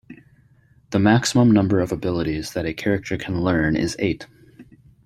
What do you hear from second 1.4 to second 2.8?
number of abilities that a